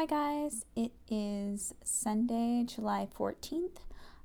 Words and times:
Hi, 0.00 0.06
guys. 0.06 0.64
It 0.74 0.92
is 1.10 1.74
Sunday, 1.84 2.64
July 2.64 3.06
14th. 3.18 3.80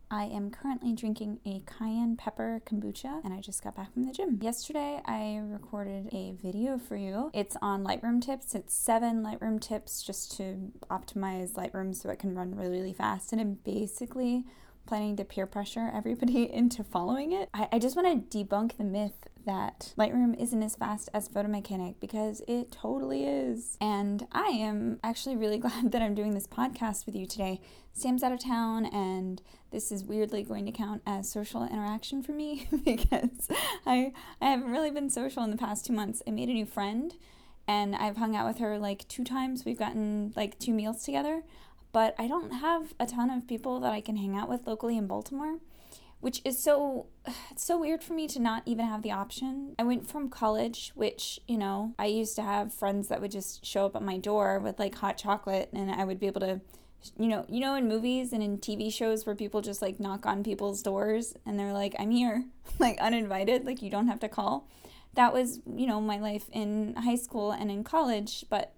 I 0.10 0.24
am 0.24 0.50
currently 0.50 0.94
drinking 0.94 1.40
a 1.46 1.64
cayenne 1.66 2.16
pepper 2.16 2.62
kombucha 2.66 3.20
and 3.26 3.34
I 3.34 3.42
just 3.42 3.62
got 3.62 3.76
back 3.76 3.92
from 3.92 4.06
the 4.06 4.14
gym. 4.14 4.40
Yesterday, 4.42 5.02
I 5.04 5.42
recorded 5.44 6.08
a 6.14 6.32
video 6.42 6.78
for 6.78 6.96
you. 6.96 7.30
It's 7.34 7.58
on 7.62 7.84
Lightroom 7.84 8.22
tips. 8.22 8.56
It's 8.56 8.74
seven 8.74 9.22
Lightroom 9.22 9.60
tips 9.60 10.02
just 10.02 10.38
to 10.38 10.72
optimize 10.90 11.56
Lightroom 11.56 11.94
so 11.94 12.10
it 12.10 12.20
can 12.20 12.36
run 12.36 12.56
really, 12.56 12.70
really 12.70 12.94
fast. 12.94 13.34
And 13.34 13.42
I'm 13.42 13.56
basically 13.66 14.46
planning 14.86 15.18
to 15.18 15.26
peer 15.26 15.46
pressure 15.46 15.92
everybody 15.94 16.50
into 16.54 16.86
following 16.86 17.34
it. 17.34 17.50
I, 17.54 17.68
I 17.74 17.80
just 17.80 17.98
want 17.98 18.32
to 18.32 18.46
debunk 18.46 18.78
the 18.78 18.86
myth 18.86 19.28
that 19.46 19.94
Lightroom 19.98 20.40
isn't 20.40 20.62
as 20.62 20.76
fast 20.76 21.10
as 21.14 21.30
Photomechanic 21.30 21.96
because 22.00 22.42
it 22.48 22.72
totally 22.72 23.26
is. 23.26 23.78
And 23.80 24.28
I 24.32 24.48
am 24.48 25.00
actually 25.04 25.36
really 25.36 25.58
glad 25.66 25.92
that 25.92 26.02
I'm 26.02 26.16
doing 26.16 26.34
this 26.34 26.48
podcast 26.48 27.06
with 27.06 27.16
you 27.16 27.26
today. 27.26 27.62
Sam's 27.94 28.24
out 28.24 28.32
of 28.32 28.44
town, 28.44 28.86
and 28.88 29.42
this 29.72 29.92
is 29.92 30.04
weirdly 30.04 30.44
going 30.44 30.66
to 30.66 30.72
count 30.72 31.02
as 31.06 31.30
social 31.30 31.64
interaction 31.64 32.22
for 32.22 32.34
me 32.34 32.68
because 32.84 33.48
I, 33.86 34.12
I 34.42 34.50
haven't 34.50 34.72
really 34.72 34.92
been 34.92 35.10
social 35.10 35.44
in 35.44 35.52
the 35.52 35.58
past 35.58 35.86
two 35.86 35.94
months. 35.94 36.22
I 36.28 36.32
made 36.32 36.50
a 36.50 36.54
new 36.54 36.66
friend 36.66 37.14
and 37.68 37.96
I've 37.96 38.18
hung 38.18 38.36
out 38.36 38.48
with 38.48 38.60
her 38.60 38.78
like 38.78 39.08
two 39.08 39.24
times. 39.24 39.66
We've 39.66 39.80
gotten 39.80 40.34
like 40.36 40.60
two 40.60 40.74
meals 40.74 41.04
together 41.04 41.44
but 41.96 42.14
I 42.20 42.28
don't 42.28 42.52
have 42.52 42.94
a 43.00 43.06
ton 43.06 43.30
of 43.30 43.48
people 43.48 43.80
that 43.80 43.94
I 43.94 44.02
can 44.02 44.18
hang 44.18 44.36
out 44.36 44.50
with 44.50 44.68
locally 44.68 44.98
in 44.98 45.08
Baltimore, 45.08 45.60
which 46.26 46.42
is 46.44 46.58
so 46.58 47.06
it's 47.52 47.64
so 47.64 47.78
weird 47.78 48.04
for 48.04 48.14
me 48.14 48.28
to 48.28 48.40
not 48.40 48.64
even 48.66 48.88
have 48.88 49.04
the 49.04 49.12
option. 49.12 49.76
I 49.78 49.84
went 49.84 50.10
from 50.10 50.28
college, 50.28 50.92
which, 50.96 51.40
you 51.48 51.56
know, 51.56 51.94
I 52.00 52.08
used 52.08 52.36
to 52.38 52.42
have 52.42 52.74
friends 52.74 53.10
that 53.10 53.22
would 53.22 53.30
just 53.30 53.64
show 53.64 53.86
up 53.86 53.96
at 53.96 54.02
my 54.02 54.18
door 54.18 54.58
with 54.58 54.80
like 54.80 54.96
hot 54.96 55.20
chocolate 55.20 55.70
and 55.72 55.92
I 55.92 56.04
would 56.04 56.20
be 56.20 56.26
able 56.26 56.42
to 56.42 56.62
you 57.20 57.28
know, 57.28 57.46
you 57.48 57.60
know 57.60 57.76
in 57.76 57.88
movies 57.88 58.34
and 58.34 58.42
in 58.42 58.58
TV 58.58 58.92
shows 58.92 59.28
where 59.28 59.36
people 59.36 59.62
just 59.62 59.84
like 59.84 60.00
knock 60.00 60.26
on 60.26 60.44
people's 60.44 60.82
doors 60.82 61.36
and 61.46 61.60
they're 61.60 61.74
like, 61.74 61.94
"I'm 62.00 62.10
here." 62.10 62.46
like 62.80 62.98
uninvited, 63.00 63.64
like 63.64 63.84
you 63.84 63.92
don't 63.92 64.08
have 64.08 64.20
to 64.22 64.28
call. 64.28 64.68
That 65.14 65.32
was, 65.32 65.60
you 65.68 65.86
know, 65.86 66.02
my 66.02 66.18
life 66.18 66.50
in 66.52 66.96
high 66.96 67.18
school 67.18 67.52
and 67.52 67.70
in 67.70 67.84
college, 67.84 68.46
but 68.50 68.74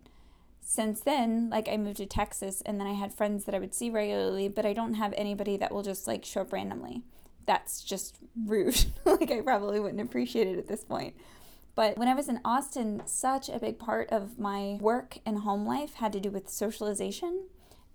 since 0.59 1.00
then, 1.00 1.50
like 1.50 1.69
I 1.69 1.77
moved 1.77 1.97
to 1.97 2.05
Texas 2.05 2.61
and 2.66 2.77
then 2.77 2.88
I 2.88 2.94
had 2.94 3.13
friends 3.13 3.45
that 3.45 3.55
I 3.55 3.59
would 3.59 3.73
see 3.73 3.89
regularly, 3.89 4.50
but 4.50 4.66
I 4.66 4.73
don't 4.73 4.95
have 4.95 5.13
anybody 5.16 5.55
that 5.55 5.72
will 5.72 5.83
just 5.83 6.07
like 6.07 6.25
show 6.25 6.41
up 6.41 6.52
randomly. 6.52 7.03
That's 7.48 7.81
just 7.81 8.20
rude. 8.45 8.86
like 9.06 9.31
I 9.31 9.42
probably 9.42 9.80
wouldn't 9.80 10.02
appreciate 10.02 10.48
it 10.48 10.59
at 10.59 10.67
this 10.67 10.84
point. 10.84 11.16
But 11.73 11.98
when 11.98 12.08
I 12.08 12.14
was 12.14 12.28
in 12.28 12.40
Austin, 12.44 13.02
such 13.06 13.50
a 13.50 13.59
big 13.59 13.80
part 13.80 14.09
of 14.09 14.38
my 14.38 14.78
work 14.81 15.20
and 15.26 15.40
home 15.40 15.66
life 15.66 15.95
had 15.95 16.12
to 16.14 16.20
do 16.20 16.30
with 16.30 16.50
socialization 16.50 17.45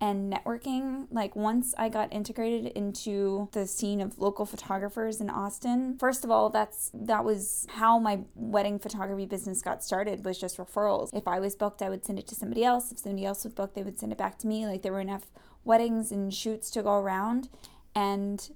and 0.03 0.33
networking. 0.33 1.07
Like 1.11 1.37
once 1.37 1.75
I 1.79 1.89
got 1.89 2.13
integrated 2.13 2.73
into 2.73 3.49
the 3.53 3.67
scene 3.67 4.01
of 4.01 4.19
local 4.19 4.45
photographers 4.45 5.21
in 5.21 5.31
Austin, 5.31 5.97
first 5.99 6.25
of 6.25 6.31
all, 6.31 6.51
that's 6.51 6.91
that 6.93 7.25
was 7.25 7.67
how 7.71 8.01
my 8.01 8.21
wedding 8.35 8.81
photography 8.81 9.27
business 9.27 9.63
got 9.63 9.85
started 9.85 10.25
was 10.25 10.39
just 10.39 10.59
referrals. 10.59 11.11
If 11.13 11.29
I 11.29 11.39
was 11.39 11.55
booked, 11.55 11.83
I 11.83 11.89
would 11.89 12.05
send 12.05 12.19
it 12.19 12.27
to 12.29 12.35
somebody 12.35 12.65
else. 12.65 12.91
If 12.91 12.99
somebody 12.99 13.25
else 13.25 13.45
was 13.45 13.53
booked, 13.53 13.77
they 13.77 13.85
would 13.85 13.99
send 13.99 14.11
it 14.13 14.19
back 14.19 14.39
to 14.39 14.49
me. 14.49 14.67
Like 14.67 14.83
there 14.83 14.93
were 14.93 15.01
enough 15.01 15.27
weddings 15.65 16.11
and 16.11 16.35
shoots 16.35 16.69
to 16.73 16.83
go 16.83 16.95
around 16.95 17.49
and 17.95 18.51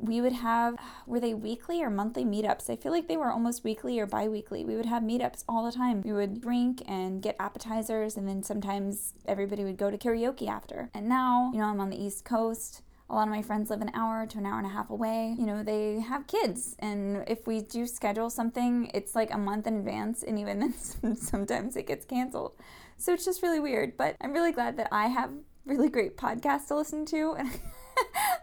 we 0.00 0.20
would 0.20 0.32
have 0.32 0.76
were 1.06 1.20
they 1.20 1.34
weekly 1.34 1.82
or 1.82 1.90
monthly 1.90 2.24
meetups 2.24 2.70
i 2.70 2.76
feel 2.76 2.92
like 2.92 3.08
they 3.08 3.16
were 3.16 3.30
almost 3.30 3.64
weekly 3.64 3.98
or 3.98 4.06
bi-weekly 4.06 4.64
we 4.64 4.76
would 4.76 4.86
have 4.86 5.02
meetups 5.02 5.44
all 5.48 5.64
the 5.64 5.72
time 5.72 6.02
we 6.02 6.12
would 6.12 6.40
drink 6.40 6.82
and 6.86 7.22
get 7.22 7.36
appetizers 7.38 8.16
and 8.16 8.28
then 8.28 8.42
sometimes 8.42 9.14
everybody 9.26 9.64
would 9.64 9.76
go 9.76 9.90
to 9.90 9.98
karaoke 9.98 10.48
after 10.48 10.90
and 10.94 11.08
now 11.08 11.50
you 11.52 11.58
know 11.58 11.66
i'm 11.66 11.80
on 11.80 11.90
the 11.90 12.02
east 12.02 12.24
coast 12.24 12.82
a 13.10 13.14
lot 13.14 13.26
of 13.26 13.30
my 13.30 13.40
friends 13.40 13.70
live 13.70 13.80
an 13.80 13.90
hour 13.94 14.26
to 14.26 14.38
an 14.38 14.44
hour 14.44 14.58
and 14.58 14.66
a 14.66 14.70
half 14.70 14.90
away. 14.90 15.34
You 15.38 15.46
know, 15.46 15.62
they 15.62 16.00
have 16.00 16.26
kids. 16.26 16.76
And 16.78 17.24
if 17.26 17.46
we 17.46 17.62
do 17.62 17.86
schedule 17.86 18.28
something, 18.28 18.90
it's 18.92 19.14
like 19.14 19.32
a 19.32 19.38
month 19.38 19.66
in 19.66 19.76
advance. 19.76 20.22
And 20.22 20.38
even 20.38 20.58
then, 20.60 21.16
sometimes 21.16 21.76
it 21.76 21.86
gets 21.86 22.04
canceled. 22.04 22.52
So 22.98 23.14
it's 23.14 23.24
just 23.24 23.42
really 23.42 23.60
weird. 23.60 23.96
But 23.96 24.16
I'm 24.20 24.32
really 24.32 24.52
glad 24.52 24.76
that 24.76 24.88
I 24.92 25.06
have 25.06 25.32
really 25.64 25.88
great 25.88 26.18
podcasts 26.18 26.68
to 26.68 26.76
listen 26.76 27.06
to. 27.06 27.36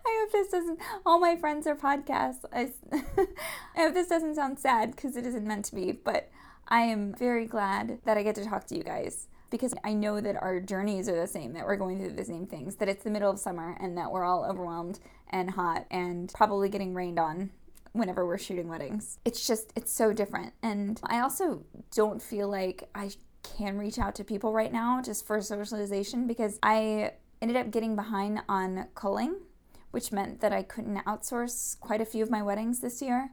I 0.06 0.20
hope 0.22 0.32
this 0.32 0.50
doesn't. 0.50 0.80
All 1.06 1.20
my 1.20 1.36
friends 1.36 1.68
are 1.68 1.76
podcasts. 1.76 2.46
I, 2.54 2.72
I 3.76 3.82
hope 3.82 3.94
this 3.94 4.08
doesn't 4.08 4.36
sound 4.36 4.60
sad 4.60 4.96
because 4.96 5.18
it 5.18 5.26
isn't 5.26 5.46
meant 5.46 5.66
to 5.66 5.76
be, 5.76 5.92
but 5.92 6.30
I 6.68 6.82
am 6.82 7.14
very 7.14 7.46
glad 7.46 8.00
that 8.06 8.18
I 8.18 8.24
get 8.24 8.36
to 8.36 8.46
talk 8.46 8.66
to 8.68 8.78
you 8.78 8.84
guys 8.84 9.28
because 9.50 9.74
I 9.84 9.94
know 9.94 10.20
that 10.20 10.42
our 10.42 10.60
journeys 10.60 11.08
are 11.08 11.16
the 11.16 11.28
same, 11.28 11.54
that 11.54 11.66
we're 11.66 11.76
going 11.76 12.00
through 12.00 12.14
the 12.14 12.26
same 12.26 12.46
things, 12.46 12.76
that 12.76 12.90
it's 12.90 13.04
the 13.04 13.10
middle 13.10 13.30
of 13.30 13.40
summer 13.40 13.78
and 13.80 13.98
that 13.98 14.12
we're 14.12 14.24
all 14.24 14.44
overwhelmed 14.44 15.00
and 15.30 15.52
hot 15.52 15.86
and 15.92 16.32
probably 16.34 16.70
getting 16.70 16.94
rained 16.94 17.20
on 17.20 17.52
whenever 17.94 18.26
we're 18.26 18.38
shooting 18.38 18.68
weddings. 18.68 19.20
It's 19.24 19.48
just, 19.48 19.72
it's 19.76 19.92
so 19.92 20.12
different. 20.12 20.54
And 20.62 21.00
I 21.04 21.20
also 21.22 21.64
don't 21.94 22.22
feel 22.22 22.50
like 22.50 22.90
I 22.94 23.12
can 23.44 23.78
reach 23.78 24.00
out 24.00 24.16
to 24.16 24.24
people 24.24 24.52
right 24.52 24.74
now 24.74 25.02
just 25.02 25.26
for 25.26 25.40
socialization 25.42 26.28
because 26.28 26.60
I 26.62 27.14
ended 27.42 27.58
up 27.58 27.72
getting 27.72 27.96
behind 27.96 28.42
on 28.50 28.88
culling, 28.96 29.36
which 29.96 30.12
meant 30.12 30.42
that 30.42 30.52
I 30.52 30.62
couldn't 30.62 30.98
outsource 31.06 31.80
quite 31.80 32.02
a 32.02 32.06
few 32.06 32.22
of 32.22 32.30
my 32.30 32.44
weddings 32.44 32.82
this 32.82 33.02
year. 33.02 33.32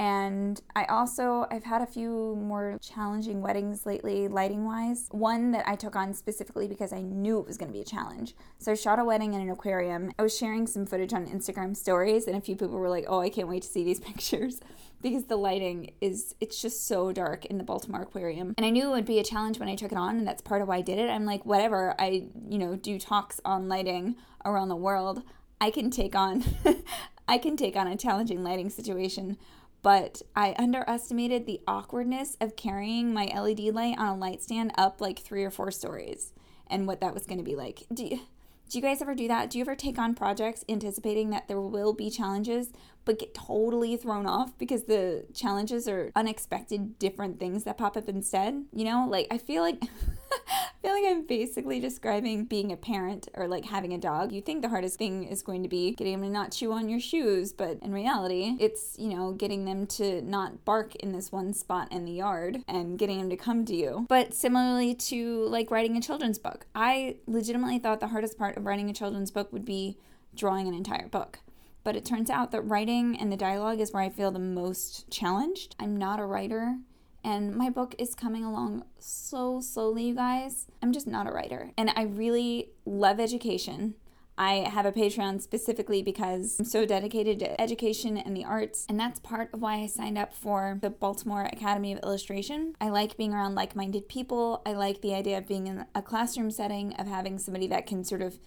And 0.00 0.60
I 0.74 0.86
also 0.86 1.46
I've 1.52 1.62
had 1.62 1.82
a 1.82 1.86
few 1.86 2.34
more 2.36 2.78
challenging 2.82 3.40
weddings 3.42 3.86
lately 3.86 4.26
lighting 4.26 4.64
wise. 4.64 5.06
One 5.12 5.52
that 5.52 5.68
I 5.68 5.76
took 5.76 5.94
on 5.94 6.12
specifically 6.12 6.66
because 6.66 6.92
I 6.92 7.02
knew 7.02 7.38
it 7.38 7.46
was 7.46 7.56
going 7.56 7.68
to 7.68 7.72
be 7.72 7.82
a 7.82 7.84
challenge. 7.84 8.34
So 8.58 8.72
I 8.72 8.74
shot 8.74 8.98
a 8.98 9.04
wedding 9.04 9.34
in 9.34 9.40
an 9.40 9.50
aquarium. 9.50 10.10
I 10.18 10.22
was 10.22 10.36
sharing 10.36 10.66
some 10.66 10.84
footage 10.84 11.12
on 11.12 11.26
Instagram 11.26 11.76
stories 11.76 12.26
and 12.26 12.36
a 12.36 12.40
few 12.40 12.56
people 12.56 12.70
were 12.70 12.88
like, 12.88 13.04
"Oh, 13.06 13.20
I 13.20 13.30
can't 13.30 13.46
wait 13.46 13.62
to 13.62 13.68
see 13.68 13.84
these 13.84 14.00
pictures." 14.10 14.60
because 15.02 15.24
the 15.24 15.36
lighting 15.36 15.92
is 16.02 16.34
it's 16.40 16.60
just 16.60 16.86
so 16.86 17.10
dark 17.10 17.46
in 17.46 17.56
the 17.56 17.64
Baltimore 17.64 18.02
aquarium. 18.02 18.54
And 18.58 18.66
I 18.66 18.70
knew 18.70 18.88
it 18.88 18.90
would 18.90 19.06
be 19.06 19.18
a 19.18 19.24
challenge 19.24 19.58
when 19.58 19.68
I 19.68 19.74
took 19.74 19.92
it 19.92 19.98
on 19.98 20.18
and 20.18 20.26
that's 20.26 20.42
part 20.42 20.60
of 20.60 20.68
why 20.68 20.76
I 20.76 20.82
did 20.82 20.98
it. 20.98 21.08
I'm 21.08 21.24
like, 21.24 21.46
whatever. 21.46 21.94
I, 21.98 22.26
you 22.48 22.58
know, 22.58 22.76
do 22.76 22.98
talks 22.98 23.40
on 23.44 23.68
lighting 23.68 24.16
around 24.44 24.68
the 24.68 24.76
world. 24.76 25.22
I 25.60 25.70
can 25.70 25.90
take 25.90 26.14
on 26.14 26.44
I 27.28 27.38
can 27.38 27.56
take 27.56 27.76
on 27.76 27.86
a 27.86 27.96
challenging 27.96 28.42
lighting 28.42 28.70
situation 28.70 29.36
but 29.82 30.22
I 30.36 30.54
underestimated 30.58 31.46
the 31.46 31.60
awkwardness 31.66 32.36
of 32.40 32.56
carrying 32.56 33.14
my 33.14 33.26
LED 33.26 33.60
light 33.74 33.98
on 33.98 34.08
a 34.08 34.16
light 34.16 34.42
stand 34.42 34.72
up 34.76 35.00
like 35.00 35.18
three 35.18 35.44
or 35.44 35.50
four 35.50 35.70
stories 35.70 36.32
and 36.68 36.86
what 36.86 37.00
that 37.00 37.14
was 37.14 37.26
going 37.26 37.38
to 37.38 37.44
be 37.44 37.56
like. 37.56 37.84
Do 37.92 38.04
you, 38.04 38.20
do 38.68 38.78
you 38.78 38.82
guys 38.82 39.00
ever 39.00 39.14
do 39.14 39.26
that? 39.28 39.50
Do 39.50 39.58
you 39.58 39.62
ever 39.64 39.74
take 39.74 39.98
on 39.98 40.14
projects 40.14 40.64
anticipating 40.68 41.30
that 41.30 41.48
there 41.48 41.60
will 41.60 41.94
be 41.94 42.10
challenges, 42.10 42.72
but 43.04 43.18
get 43.18 43.34
totally 43.34 43.96
thrown 43.96 44.26
off 44.26 44.56
because 44.58 44.84
the 44.84 45.24
challenges 45.34 45.88
are 45.88 46.12
unexpected, 46.14 46.98
different 46.98 47.40
things 47.40 47.64
that 47.64 47.78
pop 47.78 47.96
up 47.96 48.08
instead? 48.08 48.64
You 48.74 48.84
know, 48.84 49.06
like 49.08 49.28
I 49.30 49.38
feel 49.38 49.62
like. 49.62 49.82
I 50.48 50.70
feel 50.82 50.92
like 50.92 51.04
I'm 51.06 51.26
basically 51.26 51.80
describing 51.80 52.44
being 52.44 52.72
a 52.72 52.76
parent 52.76 53.28
or 53.34 53.48
like 53.48 53.66
having 53.66 53.92
a 53.92 53.98
dog. 53.98 54.32
You 54.32 54.40
think 54.40 54.62
the 54.62 54.68
hardest 54.68 54.98
thing 54.98 55.24
is 55.24 55.42
going 55.42 55.62
to 55.62 55.68
be 55.68 55.92
getting 55.92 56.20
them 56.20 56.22
to 56.22 56.32
not 56.32 56.52
chew 56.52 56.72
on 56.72 56.88
your 56.88 57.00
shoes, 57.00 57.52
but 57.52 57.78
in 57.82 57.92
reality, 57.92 58.56
it's, 58.58 58.96
you 58.98 59.08
know, 59.08 59.32
getting 59.32 59.64
them 59.64 59.86
to 59.88 60.22
not 60.22 60.64
bark 60.64 60.94
in 60.96 61.12
this 61.12 61.30
one 61.30 61.52
spot 61.52 61.92
in 61.92 62.04
the 62.04 62.12
yard 62.12 62.62
and 62.66 62.98
getting 62.98 63.18
them 63.18 63.30
to 63.30 63.36
come 63.36 63.64
to 63.66 63.74
you. 63.74 64.06
But 64.08 64.34
similarly 64.34 64.94
to 64.94 65.46
like 65.48 65.70
writing 65.70 65.96
a 65.96 66.00
children's 66.00 66.38
book, 66.38 66.66
I 66.74 67.16
legitimately 67.26 67.78
thought 67.78 68.00
the 68.00 68.08
hardest 68.08 68.38
part 68.38 68.56
of 68.56 68.64
writing 68.64 68.88
a 68.88 68.94
children's 68.94 69.30
book 69.30 69.52
would 69.52 69.64
be 69.64 69.98
drawing 70.34 70.68
an 70.68 70.74
entire 70.74 71.08
book. 71.08 71.40
But 71.82 71.96
it 71.96 72.04
turns 72.04 72.30
out 72.30 72.50
that 72.52 72.62
writing 72.62 73.18
and 73.18 73.32
the 73.32 73.36
dialogue 73.36 73.80
is 73.80 73.92
where 73.92 74.02
I 74.02 74.10
feel 74.10 74.30
the 74.30 74.38
most 74.38 75.10
challenged. 75.10 75.74
I'm 75.78 75.96
not 75.96 76.20
a 76.20 76.24
writer. 76.24 76.76
And 77.22 77.54
my 77.54 77.68
book 77.68 77.94
is 77.98 78.14
coming 78.14 78.44
along 78.44 78.84
so 78.98 79.60
slowly, 79.60 80.04
you 80.04 80.14
guys. 80.14 80.66
I'm 80.82 80.92
just 80.92 81.06
not 81.06 81.28
a 81.28 81.32
writer. 81.32 81.72
And 81.76 81.90
I 81.94 82.02
really 82.02 82.70
love 82.86 83.20
education. 83.20 83.94
I 84.38 84.66
have 84.70 84.86
a 84.86 84.92
Patreon 84.92 85.42
specifically 85.42 86.02
because 86.02 86.58
I'm 86.58 86.64
so 86.64 86.86
dedicated 86.86 87.38
to 87.40 87.60
education 87.60 88.16
and 88.16 88.34
the 88.34 88.46
arts, 88.46 88.86
and 88.88 88.98
that's 88.98 89.20
part 89.20 89.50
of 89.52 89.60
why 89.60 89.80
I 89.80 89.86
signed 89.86 90.16
up 90.16 90.32
for 90.32 90.78
the 90.80 90.88
Baltimore 90.88 91.42
Academy 91.42 91.92
of 91.92 91.98
Illustration. 92.02 92.74
I 92.80 92.88
like 92.88 93.18
being 93.18 93.34
around 93.34 93.54
like 93.54 93.76
minded 93.76 94.08
people. 94.08 94.62
I 94.64 94.72
like 94.72 95.02
the 95.02 95.12
idea 95.12 95.36
of 95.36 95.46
being 95.46 95.66
in 95.66 95.84
a 95.94 96.00
classroom 96.00 96.50
setting, 96.50 96.94
of 96.94 97.06
having 97.06 97.38
somebody 97.38 97.66
that 97.66 97.86
can 97.86 98.02
sort 98.02 98.22
of, 98.22 98.38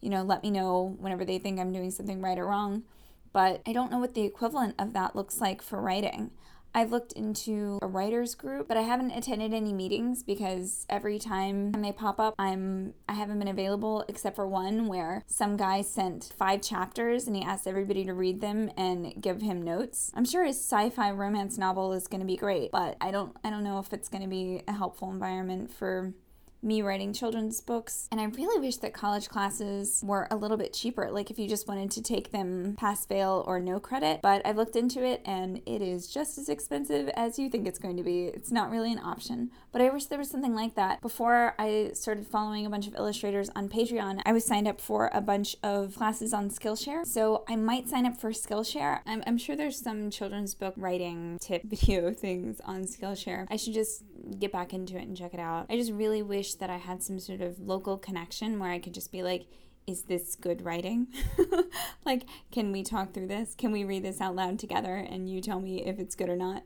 you 0.00 0.10
know, 0.10 0.24
let 0.24 0.42
me 0.42 0.50
know 0.50 0.96
whenever 0.98 1.24
they 1.24 1.38
think 1.38 1.60
I'm 1.60 1.72
doing 1.72 1.92
something 1.92 2.20
right 2.20 2.38
or 2.38 2.46
wrong. 2.48 2.82
But 3.32 3.62
I 3.68 3.72
don't 3.72 3.92
know 3.92 3.98
what 3.98 4.14
the 4.14 4.24
equivalent 4.24 4.74
of 4.80 4.94
that 4.94 5.14
looks 5.14 5.40
like 5.40 5.62
for 5.62 5.80
writing. 5.80 6.32
I've 6.76 6.92
looked 6.92 7.12
into 7.12 7.78
a 7.80 7.86
writers 7.86 8.34
group, 8.34 8.68
but 8.68 8.76
I 8.76 8.82
haven't 8.82 9.12
attended 9.12 9.54
any 9.54 9.72
meetings 9.72 10.22
because 10.22 10.84
every 10.90 11.18
time 11.18 11.72
they 11.72 11.90
pop 11.90 12.20
up, 12.20 12.34
I'm 12.38 12.92
I 13.08 13.14
haven't 13.14 13.38
been 13.38 13.48
available 13.48 14.04
except 14.08 14.36
for 14.36 14.46
one 14.46 14.86
where 14.86 15.22
some 15.26 15.56
guy 15.56 15.80
sent 15.80 16.34
five 16.38 16.60
chapters 16.60 17.26
and 17.26 17.34
he 17.34 17.42
asked 17.42 17.66
everybody 17.66 18.04
to 18.04 18.12
read 18.12 18.42
them 18.42 18.70
and 18.76 19.14
give 19.18 19.40
him 19.40 19.62
notes. 19.62 20.12
I'm 20.14 20.26
sure 20.26 20.44
his 20.44 20.58
sci-fi 20.58 21.12
romance 21.12 21.56
novel 21.56 21.94
is 21.94 22.08
going 22.08 22.20
to 22.20 22.26
be 22.26 22.36
great, 22.36 22.72
but 22.72 22.98
I 23.00 23.10
don't 23.10 23.34
I 23.42 23.48
don't 23.48 23.64
know 23.64 23.78
if 23.78 23.94
it's 23.94 24.10
going 24.10 24.22
to 24.22 24.28
be 24.28 24.62
a 24.68 24.72
helpful 24.74 25.10
environment 25.10 25.72
for 25.72 26.12
me 26.62 26.82
writing 26.82 27.12
children's 27.12 27.60
books. 27.60 28.08
And 28.10 28.20
I 28.20 28.24
really 28.24 28.60
wish 28.60 28.76
that 28.78 28.92
college 28.94 29.28
classes 29.28 30.02
were 30.04 30.26
a 30.30 30.36
little 30.36 30.56
bit 30.56 30.72
cheaper, 30.72 31.10
like 31.10 31.30
if 31.30 31.38
you 31.38 31.48
just 31.48 31.68
wanted 31.68 31.90
to 31.92 32.02
take 32.02 32.32
them 32.32 32.74
pass 32.78 33.06
fail 33.06 33.44
or 33.46 33.60
no 33.60 33.78
credit. 33.80 34.20
But 34.22 34.42
I've 34.44 34.56
looked 34.56 34.76
into 34.76 35.04
it 35.04 35.22
and 35.24 35.60
it 35.66 35.82
is 35.82 36.08
just 36.08 36.38
as 36.38 36.48
expensive 36.48 37.08
as 37.10 37.38
you 37.38 37.48
think 37.48 37.66
it's 37.66 37.78
going 37.78 37.96
to 37.96 38.02
be. 38.02 38.24
It's 38.26 38.52
not 38.52 38.70
really 38.70 38.92
an 38.92 38.98
option. 38.98 39.50
But 39.72 39.82
I 39.82 39.90
wish 39.90 40.06
there 40.06 40.18
was 40.18 40.30
something 40.30 40.54
like 40.54 40.74
that. 40.74 41.00
Before 41.00 41.54
I 41.58 41.90
started 41.94 42.26
following 42.26 42.66
a 42.66 42.70
bunch 42.70 42.86
of 42.86 42.94
illustrators 42.94 43.50
on 43.54 43.68
Patreon, 43.68 44.22
I 44.24 44.32
was 44.32 44.44
signed 44.44 44.68
up 44.68 44.80
for 44.80 45.10
a 45.12 45.20
bunch 45.20 45.56
of 45.62 45.96
classes 45.96 46.32
on 46.32 46.50
Skillshare. 46.50 47.04
So 47.06 47.44
I 47.48 47.56
might 47.56 47.88
sign 47.88 48.06
up 48.06 48.16
for 48.16 48.30
Skillshare. 48.30 49.00
I'm, 49.06 49.22
I'm 49.26 49.38
sure 49.38 49.56
there's 49.56 49.80
some 49.80 50.10
children's 50.10 50.54
book 50.54 50.74
writing 50.76 51.38
tip 51.40 51.62
video 51.64 52.12
things 52.12 52.60
on 52.64 52.84
Skillshare. 52.84 53.46
I 53.50 53.56
should 53.56 53.74
just 53.74 54.02
get 54.38 54.52
back 54.52 54.72
into 54.72 54.96
it 54.96 55.02
and 55.02 55.16
check 55.16 55.34
it 55.34 55.40
out. 55.40 55.66
I 55.70 55.76
just 55.76 55.92
really 55.92 56.22
wish 56.22 56.45
that 56.54 56.70
I 56.70 56.76
had 56.76 57.02
some 57.02 57.18
sort 57.18 57.40
of 57.40 57.60
local 57.60 57.98
connection 57.98 58.58
where 58.58 58.70
I 58.70 58.78
could 58.78 58.94
just 58.94 59.12
be 59.12 59.22
like, 59.22 59.46
is 59.86 60.02
this 60.02 60.34
good 60.34 60.62
writing? 60.62 61.08
like, 62.04 62.24
can 62.50 62.72
we 62.72 62.82
talk 62.82 63.12
through 63.12 63.28
this? 63.28 63.54
Can 63.54 63.70
we 63.70 63.84
read 63.84 64.02
this 64.02 64.20
out 64.20 64.34
loud 64.34 64.58
together 64.58 64.96
and 64.96 65.28
you 65.28 65.40
tell 65.40 65.60
me 65.60 65.84
if 65.84 65.98
it's 65.98 66.14
good 66.14 66.28
or 66.28 66.36
not? 66.36 66.64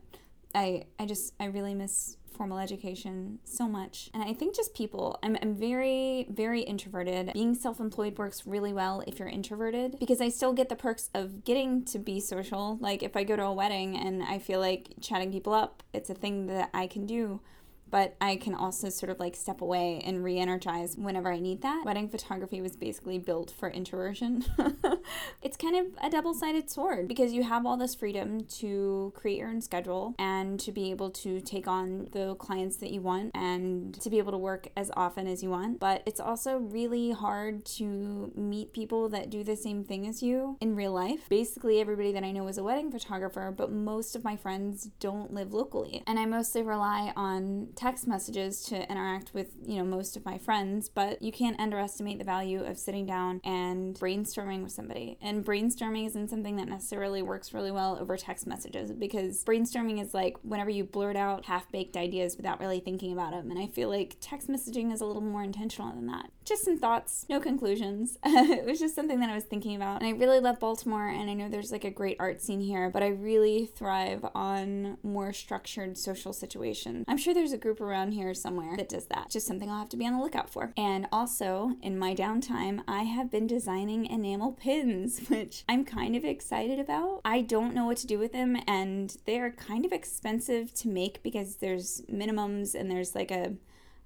I 0.53 0.85
I 0.99 1.05
just 1.05 1.33
I 1.39 1.45
really 1.45 1.75
miss 1.75 2.17
formal 2.41 2.57
education 2.57 3.37
so 3.43 3.67
much. 3.67 4.09
And 4.13 4.23
I 4.23 4.33
think 4.33 4.55
just 4.55 4.73
people, 4.73 5.19
I'm, 5.21 5.37
I'm 5.43 5.53
very, 5.53 6.25
very 6.29 6.61
introverted. 6.61 7.31
Being 7.33 7.53
self 7.53 7.79
employed 7.79 8.17
works 8.17 8.47
really 8.47 8.73
well 8.73 9.03
if 9.05 9.19
you're 9.19 9.27
introverted 9.27 9.97
because 9.99 10.21
I 10.21 10.29
still 10.29 10.53
get 10.53 10.69
the 10.69 10.75
perks 10.75 11.09
of 11.13 11.43
getting 11.43 11.85
to 11.85 11.99
be 11.99 12.19
social. 12.19 12.77
Like 12.81 13.03
if 13.03 13.15
I 13.15 13.23
go 13.23 13.35
to 13.35 13.43
a 13.43 13.53
wedding 13.53 13.95
and 13.95 14.23
I 14.23 14.39
feel 14.39 14.59
like 14.59 14.93
chatting 14.99 15.31
people 15.31 15.53
up, 15.53 15.83
it's 15.93 16.09
a 16.09 16.15
thing 16.15 16.47
that 16.47 16.71
I 16.73 16.87
can 16.87 17.05
do 17.05 17.41
but 17.91 18.15
I 18.21 18.37
can 18.37 18.55
also 18.55 18.89
sort 18.89 19.09
of 19.09 19.19
like 19.19 19.35
step 19.35 19.61
away 19.61 20.01
and 20.05 20.23
re 20.23 20.37
energize 20.39 20.95
whenever 20.97 21.31
I 21.31 21.39
need 21.39 21.61
that. 21.61 21.83
Wedding 21.85 22.09
photography 22.09 22.61
was 22.61 22.75
basically 22.75 23.19
built 23.19 23.51
for 23.51 23.69
introversion. 23.69 24.45
it's 25.41 25.57
kind 25.57 25.75
of 25.75 25.87
a 26.01 26.09
double 26.09 26.33
sided 26.33 26.69
sword 26.69 27.07
because 27.07 27.33
you 27.33 27.43
have 27.43 27.65
all 27.65 27.77
this 27.77 27.93
freedom 27.93 28.45
to 28.45 29.11
create 29.15 29.37
your 29.37 29.49
own 29.49 29.61
schedule 29.61 30.15
and 30.17 30.59
to 30.61 30.71
be 30.71 30.89
able 30.89 31.09
to 31.11 31.41
take 31.41 31.67
on 31.67 32.07
the 32.13 32.35
clients 32.35 32.77
that 32.77 32.91
you 32.91 33.01
want 33.01 33.31
and 33.35 33.99
to 34.01 34.09
be 34.09 34.17
able 34.17 34.31
to 34.31 34.37
work 34.37 34.69
as 34.77 34.89
often 34.95 35.27
as 35.27 35.43
you 35.43 35.49
want. 35.49 35.79
But 35.79 36.01
it's 36.05 36.19
also 36.19 36.57
really 36.57 37.11
hard 37.11 37.65
to 37.65 38.31
meet 38.35 38.73
people 38.73 39.09
that 39.09 39.29
do 39.29 39.43
the 39.43 39.55
same 39.55 39.83
thing 39.83 40.07
as 40.07 40.23
you 40.23 40.57
in 40.61 40.75
real 40.75 40.93
life. 40.93 41.27
Basically, 41.29 41.81
everybody 41.81 42.13
that 42.13 42.23
I 42.23 42.31
know 42.31 42.47
is 42.47 42.57
a 42.57 42.63
wedding 42.63 42.91
photographer, 42.91 43.53
but 43.55 43.71
most 43.71 44.15
of 44.15 44.23
my 44.23 44.37
friends 44.37 44.89
don't 44.99 45.33
live 45.33 45.53
locally. 45.53 46.03
And 46.07 46.17
I 46.17 46.25
mostly 46.25 46.63
rely 46.63 47.11
on 47.17 47.67
text 47.81 48.07
messages 48.07 48.61
to 48.61 48.91
interact 48.91 49.33
with, 49.33 49.55
you 49.65 49.77
know, 49.77 49.83
most 49.83 50.15
of 50.15 50.23
my 50.23 50.37
friends, 50.37 50.87
but 50.87 51.19
you 51.19 51.31
can't 51.31 51.59
underestimate 51.59 52.19
the 52.19 52.23
value 52.23 52.63
of 52.63 52.77
sitting 52.77 53.07
down 53.07 53.41
and 53.43 53.95
brainstorming 53.95 54.61
with 54.61 54.71
somebody. 54.71 55.17
And 55.19 55.43
brainstorming 55.43 56.05
isn't 56.05 56.29
something 56.29 56.57
that 56.57 56.67
necessarily 56.67 57.23
works 57.23 57.55
really 57.55 57.71
well 57.71 57.97
over 57.99 58.17
text 58.17 58.45
messages 58.45 58.91
because 58.91 59.43
brainstorming 59.43 59.99
is 59.99 60.13
like 60.13 60.37
whenever 60.43 60.69
you 60.69 60.83
blurt 60.83 61.15
out 61.15 61.45
half-baked 61.45 61.97
ideas 61.97 62.37
without 62.37 62.59
really 62.59 62.81
thinking 62.81 63.13
about 63.13 63.31
them. 63.31 63.49
And 63.49 63.59
I 63.59 63.65
feel 63.65 63.89
like 63.89 64.17
text 64.21 64.47
messaging 64.47 64.93
is 64.93 65.01
a 65.01 65.05
little 65.05 65.21
more 65.23 65.41
intentional 65.41 65.91
than 65.91 66.05
that. 66.05 66.29
Just 66.43 66.63
some 66.63 66.77
thoughts, 66.77 67.25
no 67.29 67.39
conclusions. 67.39 68.17
it 68.25 68.65
was 68.65 68.79
just 68.79 68.95
something 68.95 69.19
that 69.19 69.29
I 69.29 69.35
was 69.35 69.43
thinking 69.43 69.75
about. 69.75 70.01
And 70.01 70.07
I 70.07 70.17
really 70.17 70.39
love 70.39 70.59
Baltimore 70.59 71.07
and 71.07 71.29
I 71.29 71.33
know 71.33 71.49
there's 71.49 71.71
like 71.71 71.83
a 71.83 71.91
great 71.91 72.17
art 72.19 72.41
scene 72.41 72.61
here, 72.61 72.89
but 72.89 73.03
I 73.03 73.07
really 73.07 73.67
thrive 73.67 74.25
on 74.33 74.97
more 75.03 75.33
structured 75.33 75.97
social 75.97 76.33
situations. 76.33 77.05
I'm 77.07 77.17
sure 77.17 77.33
there's 77.33 77.53
a 77.53 77.57
group 77.57 77.79
around 77.79 78.13
here 78.13 78.33
somewhere 78.33 78.75
that 78.77 78.89
does 78.89 79.05
that. 79.07 79.29
Just 79.29 79.45
something 79.47 79.69
I'll 79.69 79.79
have 79.79 79.89
to 79.89 79.97
be 79.97 80.07
on 80.07 80.13
the 80.13 80.23
lookout 80.23 80.49
for. 80.49 80.73
And 80.75 81.07
also, 81.11 81.73
in 81.81 81.97
my 81.97 82.15
downtime, 82.15 82.81
I 82.87 83.03
have 83.03 83.29
been 83.29 83.47
designing 83.47 84.05
enamel 84.05 84.53
pins, 84.53 85.19
which 85.29 85.63
I'm 85.69 85.85
kind 85.85 86.15
of 86.15 86.25
excited 86.25 86.79
about. 86.79 87.21
I 87.23 87.41
don't 87.41 87.75
know 87.75 87.85
what 87.85 87.97
to 87.97 88.07
do 88.07 88.17
with 88.17 88.33
them, 88.33 88.57
and 88.67 89.15
they 89.25 89.39
are 89.39 89.51
kind 89.51 89.85
of 89.85 89.91
expensive 89.91 90.73
to 90.75 90.87
make 90.87 91.21
because 91.21 91.57
there's 91.57 92.01
minimums 92.11 92.73
and 92.73 92.89
there's 92.89 93.15
like 93.15 93.31
a 93.31 93.53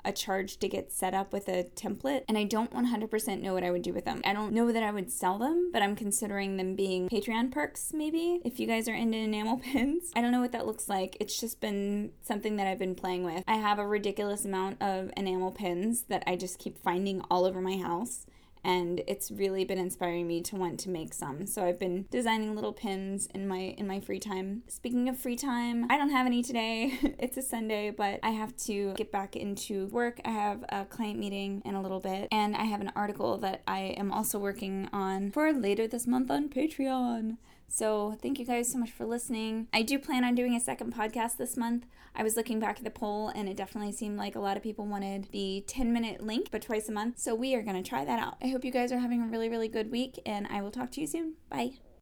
a 0.05 0.11
charge 0.11 0.57
to 0.57 0.67
get 0.67 0.91
set 0.91 1.13
up 1.13 1.33
with 1.33 1.47
a 1.49 1.65
template, 1.75 2.23
and 2.27 2.37
I 2.37 2.43
don't 2.43 2.71
100% 2.71 3.41
know 3.41 3.53
what 3.53 3.63
I 3.63 3.71
would 3.71 3.81
do 3.81 3.93
with 3.93 4.05
them. 4.05 4.21
I 4.23 4.33
don't 4.33 4.53
know 4.53 4.71
that 4.71 4.83
I 4.83 4.91
would 4.91 5.11
sell 5.11 5.37
them, 5.37 5.71
but 5.73 5.81
I'm 5.81 5.95
considering 5.95 6.57
them 6.57 6.75
being 6.75 7.09
Patreon 7.09 7.51
perks, 7.51 7.91
maybe, 7.93 8.41
if 8.45 8.59
you 8.59 8.67
guys 8.67 8.87
are 8.87 8.93
into 8.93 9.17
enamel 9.17 9.57
pins. 9.63 10.11
I 10.15 10.21
don't 10.21 10.31
know 10.31 10.41
what 10.41 10.51
that 10.51 10.65
looks 10.65 10.87
like. 10.87 11.17
It's 11.19 11.39
just 11.39 11.59
been 11.59 12.11
something 12.21 12.55
that 12.57 12.67
I've 12.67 12.79
been 12.79 12.95
playing 12.95 13.23
with. 13.23 13.43
I 13.47 13.55
have 13.55 13.79
a 13.79 13.87
ridiculous 13.87 14.45
amount 14.45 14.81
of 14.81 15.11
enamel 15.17 15.51
pins 15.51 16.03
that 16.03 16.23
I 16.27 16.35
just 16.35 16.59
keep 16.59 16.77
finding 16.77 17.21
all 17.29 17.45
over 17.45 17.61
my 17.61 17.77
house 17.77 18.25
and 18.65 19.01
it's 19.07 19.31
really 19.31 19.63
been 19.63 19.77
inspiring 19.77 20.27
me 20.27 20.41
to 20.41 20.55
want 20.55 20.79
to 20.81 20.89
make 20.89 21.13
some. 21.13 21.45
So 21.45 21.63
I've 21.63 21.79
been 21.79 22.07
designing 22.09 22.55
little 22.55 22.73
pins 22.73 23.27
in 23.33 23.47
my 23.47 23.75
in 23.77 23.87
my 23.87 23.99
free 23.99 24.19
time. 24.19 24.63
Speaking 24.67 25.07
of 25.07 25.17
free 25.17 25.35
time, 25.35 25.85
I 25.89 25.97
don't 25.97 26.09
have 26.09 26.25
any 26.25 26.41
today. 26.41 26.97
it's 27.19 27.37
a 27.37 27.41
Sunday, 27.41 27.91
but 27.91 28.19
I 28.23 28.31
have 28.31 28.57
to 28.65 28.93
get 28.95 29.11
back 29.11 29.35
into 29.35 29.85
work. 29.87 30.19
I 30.25 30.31
have 30.31 30.65
a 30.69 30.85
client 30.85 31.19
meeting 31.19 31.61
in 31.63 31.75
a 31.75 31.81
little 31.81 31.99
bit, 31.99 32.27
and 32.31 32.55
I 32.55 32.63
have 32.63 32.81
an 32.81 32.91
article 32.95 33.37
that 33.37 33.61
I 33.67 33.95
am 33.97 34.11
also 34.11 34.39
working 34.39 34.89
on 34.91 35.31
for 35.31 35.53
later 35.53 35.87
this 35.87 36.07
month 36.07 36.31
on 36.31 36.49
Patreon. 36.49 37.37
So, 37.75 38.15
thank 38.21 38.39
you 38.39 38.45
guys 38.45 38.71
so 38.71 38.77
much 38.77 38.91
for 38.91 39.05
listening. 39.05 39.67
I 39.73 39.81
do 39.81 39.99
plan 39.99 40.23
on 40.23 40.33
doing 40.33 40.55
a 40.55 40.61
second 40.61 40.95
podcast 40.95 41.35
this 41.35 41.57
month. 41.57 41.85
I 42.15 42.23
was 42.23 42.37
looking 42.37 42.57
back 42.57 42.77
at 42.77 42.85
the 42.85 42.89
poll 42.89 43.27
and 43.35 43.49
it 43.49 43.57
definitely 43.57 43.91
seemed 43.91 44.17
like 44.17 44.37
a 44.37 44.39
lot 44.39 44.55
of 44.55 44.63
people 44.63 44.85
wanted 44.85 45.27
the 45.33 45.61
10 45.67 45.91
minute 45.91 46.21
link, 46.23 46.47
but 46.51 46.61
twice 46.61 46.87
a 46.87 46.93
month. 46.93 47.19
So, 47.19 47.35
we 47.35 47.53
are 47.53 47.61
going 47.61 47.75
to 47.75 47.87
try 47.87 48.05
that 48.05 48.17
out. 48.17 48.37
I 48.41 48.47
hope 48.47 48.63
you 48.63 48.71
guys 48.71 48.93
are 48.93 48.99
having 48.99 49.21
a 49.21 49.27
really, 49.27 49.49
really 49.49 49.67
good 49.67 49.91
week 49.91 50.21
and 50.25 50.47
I 50.49 50.61
will 50.61 50.71
talk 50.71 50.89
to 50.91 51.01
you 51.01 51.07
soon. 51.07 51.33
Bye. 51.49 51.71